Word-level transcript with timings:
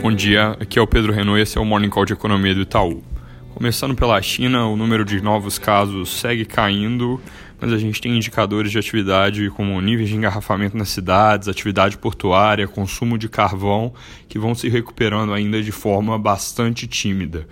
Bom 0.00 0.12
dia, 0.12 0.56
aqui 0.60 0.78
é 0.78 0.82
o 0.82 0.86
Pedro 0.86 1.12
Renault 1.12 1.40
e 1.40 1.42
esse 1.42 1.58
é 1.58 1.60
o 1.60 1.64
Morning 1.64 1.90
Call 1.90 2.04
de 2.04 2.12
Economia 2.12 2.54
do 2.54 2.60
Itaú. 2.60 3.02
Começando 3.52 3.96
pela 3.96 4.22
China, 4.22 4.66
o 4.66 4.76
número 4.76 5.04
de 5.04 5.20
novos 5.20 5.58
casos 5.58 6.20
segue 6.20 6.44
caindo, 6.44 7.20
mas 7.60 7.72
a 7.72 7.78
gente 7.78 8.00
tem 8.00 8.16
indicadores 8.16 8.70
de 8.70 8.78
atividade 8.78 9.50
como 9.50 9.80
níveis 9.80 10.08
de 10.08 10.14
engarrafamento 10.14 10.76
nas 10.76 10.90
cidades, 10.90 11.48
atividade 11.48 11.98
portuária, 11.98 12.68
consumo 12.68 13.18
de 13.18 13.28
carvão, 13.28 13.92
que 14.28 14.38
vão 14.38 14.54
se 14.54 14.68
recuperando 14.68 15.34
ainda 15.34 15.60
de 15.60 15.72
forma 15.72 16.16
bastante 16.16 16.86
tímida. 16.86 17.48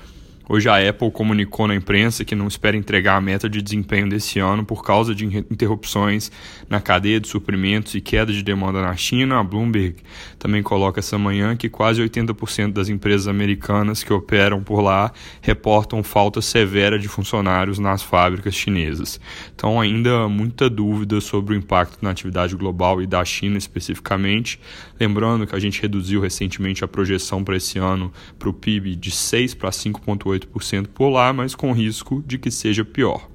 Hoje 0.48 0.68
a 0.68 0.88
Apple 0.88 1.10
comunicou 1.10 1.66
na 1.66 1.74
imprensa 1.74 2.24
que 2.24 2.36
não 2.36 2.46
espera 2.46 2.76
entregar 2.76 3.16
a 3.16 3.20
meta 3.20 3.48
de 3.48 3.60
desempenho 3.60 4.08
desse 4.08 4.38
ano 4.38 4.64
por 4.64 4.84
causa 4.84 5.12
de 5.12 5.26
interrupções 5.26 6.30
na 6.70 6.80
cadeia 6.80 7.18
de 7.18 7.26
suprimentos 7.26 7.96
e 7.96 8.00
queda 8.00 8.32
de 8.32 8.44
demanda 8.44 8.80
na 8.80 8.94
China. 8.94 9.40
A 9.40 9.42
Bloomberg 9.42 9.96
também 10.38 10.62
coloca 10.62 11.00
essa 11.00 11.18
manhã 11.18 11.56
que 11.56 11.68
quase 11.68 12.00
80% 12.00 12.72
das 12.72 12.88
empresas 12.88 13.26
americanas 13.26 14.04
que 14.04 14.12
operam 14.12 14.62
por 14.62 14.80
lá 14.80 15.12
reportam 15.42 16.00
falta 16.04 16.40
severa 16.40 16.96
de 16.96 17.08
funcionários 17.08 17.80
nas 17.80 18.00
fábricas 18.00 18.54
chinesas. 18.54 19.20
Então 19.52 19.80
ainda 19.80 20.28
muita 20.28 20.70
dúvida 20.70 21.20
sobre 21.20 21.56
o 21.56 21.58
impacto 21.58 21.98
na 22.00 22.10
atividade 22.10 22.54
global 22.54 23.02
e 23.02 23.06
da 23.06 23.24
China 23.24 23.58
especificamente. 23.58 24.60
Lembrando 25.00 25.44
que 25.44 25.56
a 25.56 25.58
gente 25.58 25.82
reduziu 25.82 26.20
recentemente 26.20 26.84
a 26.84 26.88
projeção 26.88 27.42
para 27.42 27.56
esse 27.56 27.80
ano 27.80 28.12
para 28.38 28.48
o 28.48 28.52
PIB 28.52 28.94
de 28.94 29.10
6 29.10 29.52
para 29.54 29.70
5,8 29.70 30.35
8% 30.38 30.88
por 30.88 31.08
lá, 31.08 31.32
mas 31.32 31.54
com 31.54 31.72
risco 31.72 32.22
de 32.26 32.38
que 32.38 32.50
seja 32.50 32.84
pior. 32.84 33.28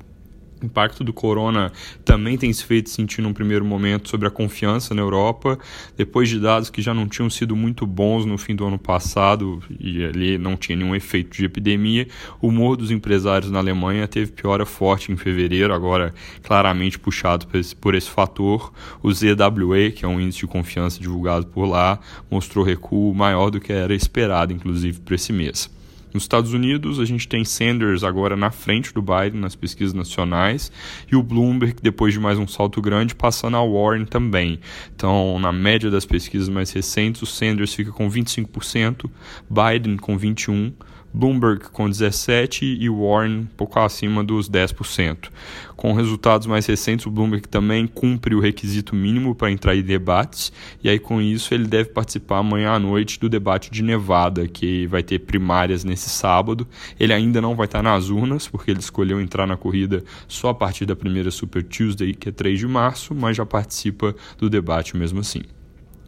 O 0.61 0.65
impacto 0.67 1.03
do 1.03 1.11
corona 1.11 1.71
também 2.05 2.37
tem 2.37 2.53
se 2.53 2.63
feito 2.63 2.89
sentir 2.89 3.21
num 3.21 3.33
primeiro 3.33 3.65
momento 3.65 4.07
sobre 4.07 4.27
a 4.27 4.31
confiança 4.31 4.93
na 4.93 5.01
Europa, 5.01 5.57
depois 5.97 6.29
de 6.29 6.39
dados 6.39 6.69
que 6.69 6.83
já 6.83 6.93
não 6.93 7.07
tinham 7.07 7.31
sido 7.31 7.55
muito 7.55 7.87
bons 7.87 8.25
no 8.25 8.37
fim 8.37 8.55
do 8.55 8.65
ano 8.65 8.77
passado 8.77 9.61
e 9.79 10.03
ali 10.05 10.37
não 10.37 10.55
tinha 10.55 10.75
nenhum 10.75 10.95
efeito 10.95 11.35
de 11.35 11.45
epidemia. 11.45 12.07
O 12.39 12.49
humor 12.49 12.77
dos 12.77 12.91
empresários 12.91 13.49
na 13.49 13.57
Alemanha 13.57 14.07
teve 14.07 14.31
piora 14.31 14.63
forte 14.63 15.11
em 15.11 15.17
fevereiro, 15.17 15.73
agora 15.73 16.13
claramente 16.43 16.99
puxado 16.99 17.47
por 17.47 17.59
esse, 17.59 17.75
por 17.75 17.95
esse 17.95 18.09
fator. 18.09 18.71
O 19.01 19.11
ZWE, 19.11 19.91
que 19.91 20.05
é 20.05 20.07
um 20.07 20.21
índice 20.21 20.41
de 20.41 20.47
confiança 20.47 20.99
divulgado 20.99 21.47
por 21.47 21.65
lá, 21.65 21.99
mostrou 22.29 22.63
recuo 22.63 23.15
maior 23.15 23.49
do 23.49 23.59
que 23.59 23.73
era 23.73 23.95
esperado, 23.95 24.53
inclusive, 24.53 24.99
para 24.99 25.15
esse 25.15 25.33
mês. 25.33 25.80
Nos 26.13 26.23
Estados 26.23 26.53
Unidos, 26.53 26.99
a 26.99 27.05
gente 27.05 27.27
tem 27.27 27.45
Sanders 27.45 28.03
agora 28.03 28.35
na 28.35 28.51
frente 28.51 28.93
do 28.93 29.01
Biden 29.01 29.39
nas 29.39 29.55
pesquisas 29.55 29.93
nacionais 29.93 30.71
e 31.11 31.15
o 31.15 31.23
Bloomberg, 31.23 31.75
depois 31.81 32.13
de 32.13 32.19
mais 32.19 32.37
um 32.37 32.47
salto 32.47 32.81
grande, 32.81 33.15
passando 33.15 33.57
a 33.57 33.65
Warren 33.65 34.05
também. 34.05 34.59
Então, 34.95 35.39
na 35.39 35.51
média 35.51 35.89
das 35.89 36.05
pesquisas 36.05 36.49
mais 36.49 36.71
recentes, 36.71 37.21
o 37.21 37.25
Sanders 37.25 37.73
fica 37.73 37.91
com 37.91 38.09
25%, 38.09 39.09
Biden 39.49 39.97
com 39.97 40.17
21%, 40.17 40.73
Bloomberg 41.13 41.69
com 41.71 41.89
17% 41.89 42.61
e 42.61 42.89
Warren 42.89 43.39
um 43.39 43.45
pouco 43.57 43.79
acima 43.79 44.23
dos 44.23 44.49
10%. 44.49 45.29
Com 45.75 45.93
resultados 45.93 46.47
mais 46.47 46.65
recentes, 46.65 47.05
o 47.05 47.11
Bloomberg 47.11 47.47
também 47.47 47.87
cumpre 47.87 48.35
o 48.35 48.39
requisito 48.39 48.95
mínimo 48.95 49.33
para 49.33 49.51
entrar 49.51 49.75
em 49.75 49.81
debates, 49.81 50.51
e 50.83 50.89
aí 50.89 50.99
com 50.99 51.21
isso 51.21 51.53
ele 51.53 51.67
deve 51.67 51.89
participar 51.89 52.37
amanhã 52.37 52.71
à 52.71 52.79
noite 52.79 53.19
do 53.19 53.27
debate 53.27 53.71
de 53.71 53.81
Nevada, 53.81 54.47
que 54.47 54.85
vai 54.87 55.01
ter 55.01 55.19
primárias 55.19 55.83
nesse 55.83 56.09
sábado. 56.09 56.67
Ele 56.99 57.13
ainda 57.13 57.41
não 57.41 57.55
vai 57.55 57.65
estar 57.65 57.81
nas 57.81 58.09
urnas, 58.09 58.47
porque 58.47 58.71
ele 58.71 58.79
escolheu 58.79 59.19
entrar 59.19 59.47
na 59.47 59.57
corrida 59.57 60.03
só 60.27 60.49
a 60.49 60.53
partir 60.53 60.85
da 60.85 60.95
primeira 60.95 61.31
Super 61.31 61.63
Tuesday, 61.63 62.13
que 62.13 62.29
é 62.29 62.31
3 62.31 62.59
de 62.59 62.67
março, 62.67 63.15
mas 63.15 63.37
já 63.37 63.45
participa 63.45 64.15
do 64.37 64.49
debate 64.49 64.95
mesmo 64.95 65.19
assim. 65.19 65.41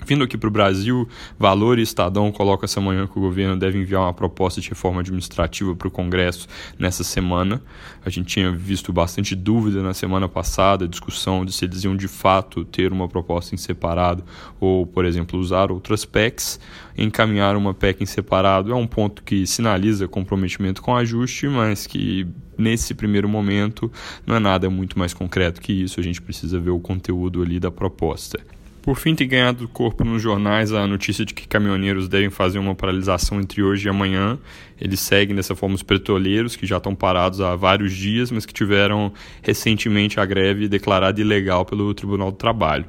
Vindo 0.06 0.24
aqui 0.24 0.38
para 0.38 0.50
o 0.50 0.52
Brasil, 0.52 1.08
Valor 1.40 1.80
e 1.80 1.82
Estadão 1.82 2.32
colocam 2.32 2.66
essa 2.66 2.82
manhã 2.82 3.08
que 3.08 3.18
o 3.18 3.22
governo 3.22 3.58
deve 3.58 3.80
enviar 3.80 4.02
uma 4.02 4.14
proposta 4.14 4.60
de 4.60 4.70
reforma 4.70 5.00
administrativa 5.00 5.74
para 5.76 5.88
o 5.88 5.92
Congresso 5.92 6.48
nessa 6.78 7.04
semana. 7.04 7.62
A 8.06 8.10
gente 8.10 8.28
tinha 8.28 8.52
visto 8.52 8.92
bastante 8.92 9.34
dúvida 9.34 9.82
na 9.82 9.94
semana 9.94 10.28
passada, 10.28 10.88
discussão 10.88 11.46
de 11.46 11.54
se 11.54 11.64
eles 11.64 11.84
iam 11.84 11.96
de 11.96 12.08
fato 12.08 12.66
ter 12.66 12.92
uma 12.92 13.08
proposta 13.08 13.56
em 13.56 13.58
separado 13.58 14.24
ou, 14.60 14.86
por 14.86 15.06
exemplo, 15.06 15.40
usar 15.40 15.72
outras 15.72 16.04
PECs. 16.04 16.60
Encaminhar 16.98 17.56
uma 17.56 17.74
PEC 17.74 18.04
em 18.04 18.06
separado 18.06 18.72
é 18.72 18.76
um 18.76 18.86
ponto 18.86 19.24
que 19.24 19.48
sinaliza 19.48 20.08
comprometimento 20.08 20.82
com 20.82 20.96
ajuste, 20.96 21.48
mas 21.48 21.88
que 21.88 22.28
nesse 22.58 22.94
primeiro 22.94 23.30
momento 23.30 23.92
não 24.28 24.36
é 24.36 24.40
nada 24.40 24.70
muito 24.70 25.00
mais 25.00 25.14
concreto 25.14 25.62
que 25.62 25.72
isso. 25.72 26.00
A 26.00 26.04
gente 26.04 26.22
precisa 26.22 26.60
ver 26.60 26.72
o 26.72 26.80
conteúdo 26.80 27.42
ali 27.42 27.60
da 27.60 27.72
proposta. 27.72 28.40
Por 28.84 28.98
fim, 28.98 29.16
tem 29.16 29.26
ganhado 29.26 29.66
corpo 29.70 30.04
nos 30.04 30.22
jornais 30.22 30.74
a 30.74 30.86
notícia 30.86 31.24
de 31.24 31.34
que 31.34 31.48
caminhoneiros 31.48 32.10
devem 32.10 32.30
fazer 32.30 32.60
uma 32.60 32.76
paralisação 32.76 33.40
entre 33.40 33.64
hoje 33.64 33.88
e 33.88 33.90
amanhã. 33.90 34.38
Eles 34.80 35.00
seguem 35.00 35.34
dessa 35.34 35.56
forma 35.56 35.74
os 35.74 35.82
petroleiros, 35.82 36.58
que 36.58 36.66
já 36.66 36.76
estão 36.76 36.94
parados 36.94 37.40
há 37.40 37.56
vários 37.56 37.94
dias, 37.94 38.30
mas 38.30 38.46
que 38.46 38.54
tiveram 38.54 39.14
recentemente 39.42 40.20
a 40.20 40.26
greve 40.26 40.68
declarada 40.68 41.22
ilegal 41.22 41.64
pelo 41.64 41.94
Tribunal 41.94 42.30
do 42.30 42.38
Trabalho. 42.38 42.84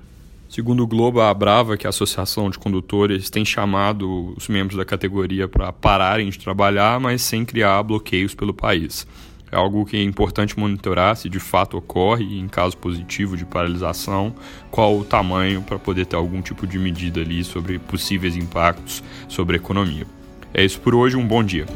Segundo 0.49 0.83
o 0.83 0.87
Globo, 0.87 1.21
a 1.21 1.33
Brava, 1.33 1.77
que 1.77 1.87
é 1.87 1.89
a 1.89 1.91
Associação 1.91 2.51
de 2.51 2.59
Condutores, 2.59 3.31
tem 3.31 3.45
chamado 3.45 4.35
os 4.37 4.49
membros 4.49 4.77
da 4.77 4.85
categoria 4.85 5.47
para 5.47 5.73
pararem 5.73 6.29
de 6.29 6.41
trabalhar, 6.41 6.99
mas 6.99 7.23
sem 7.23 7.45
criar 7.45 7.81
bloqueios 7.85 8.35
pelo 8.35 8.53
país. 8.53 9.07
É 9.55 9.57
algo 9.57 9.87
que 9.87 9.97
é 9.97 10.03
importante 10.03 10.59
monitorar 10.59 11.15
se 11.15 11.29
de 11.29 11.39
fato 11.39 11.77
ocorre 11.77 12.25
e, 12.25 12.41
em 12.41 12.49
caso 12.49 12.77
positivo 12.77 13.37
de 13.37 13.45
paralisação, 13.45 14.35
qual 14.69 14.99
o 14.99 15.05
tamanho 15.05 15.63
para 15.63 15.79
poder 15.79 16.07
ter 16.07 16.17
algum 16.17 16.43
tipo 16.43 16.67
de 16.67 16.77
medida 16.77 17.21
ali 17.21 17.45
sobre 17.45 17.79
possíveis 17.79 18.37
impactos 18.37 19.01
sobre 19.29 19.55
a 19.55 19.61
economia. 19.61 20.09
É 20.53 20.65
isso 20.65 20.81
por 20.81 20.93
hoje, 20.93 21.17
um 21.17 21.25
bom 21.25 21.45
dia. 21.45 21.67